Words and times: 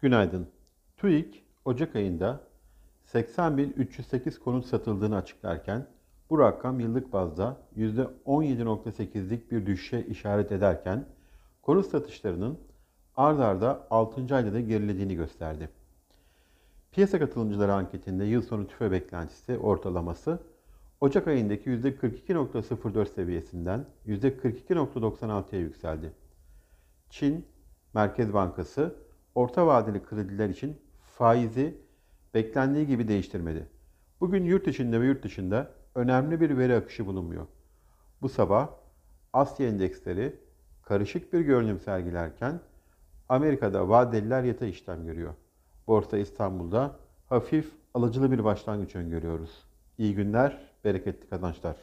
Günaydın. 0.00 0.48
TÜİK 0.96 1.44
Ocak 1.64 1.96
ayında 1.96 2.40
80.308 3.06 4.38
konut 4.38 4.66
satıldığını 4.66 5.16
açıklarken 5.16 5.86
bu 6.30 6.38
rakam 6.38 6.80
yıllık 6.80 7.12
bazda 7.12 7.56
%17.8'lik 7.76 9.52
bir 9.52 9.66
düşüşe 9.66 10.06
işaret 10.06 10.52
ederken 10.52 11.06
konut 11.62 11.86
satışlarının 11.86 12.58
ard 13.16 13.38
arda 13.38 13.86
6. 13.90 14.34
ayda 14.34 14.52
da 14.52 14.60
gerilediğini 14.60 15.14
gösterdi. 15.14 15.68
Piyasa 16.92 17.18
katılımcıları 17.18 17.74
anketinde 17.74 18.24
yıl 18.24 18.42
sonu 18.42 18.66
tüfe 18.66 18.90
beklentisi 18.90 19.58
ortalaması 19.58 20.42
Ocak 21.00 21.28
ayındaki 21.28 21.70
%42.04 21.70 23.06
seviyesinden 23.06 23.86
%42.96'ya 24.06 25.60
yükseldi. 25.60 26.12
Çin 27.10 27.46
Merkez 27.94 28.32
Bankası 28.32 29.09
orta 29.34 29.66
vadeli 29.66 30.04
krediler 30.04 30.48
için 30.48 30.76
faizi 31.18 31.78
beklendiği 32.34 32.86
gibi 32.86 33.08
değiştirmedi. 33.08 33.66
Bugün 34.20 34.44
yurt 34.44 34.68
içinde 34.68 35.00
ve 35.00 35.06
yurt 35.06 35.24
dışında 35.24 35.70
önemli 35.94 36.40
bir 36.40 36.58
veri 36.58 36.76
akışı 36.76 37.06
bulunmuyor. 37.06 37.46
Bu 38.22 38.28
sabah 38.28 38.68
Asya 39.32 39.68
endeksleri 39.68 40.36
karışık 40.82 41.32
bir 41.32 41.40
görünüm 41.40 41.80
sergilerken 41.80 42.60
Amerika'da 43.28 43.88
vadeliler 43.88 44.42
yatay 44.42 44.70
işlem 44.70 45.06
görüyor. 45.06 45.34
Borsa 45.86 46.18
İstanbul'da 46.18 46.96
hafif 47.28 47.72
alıcılı 47.94 48.32
bir 48.32 48.44
başlangıç 48.44 48.96
öngörüyoruz. 48.96 49.64
İyi 49.98 50.14
günler, 50.14 50.58
bereketli 50.84 51.28
kazançlar. 51.28 51.76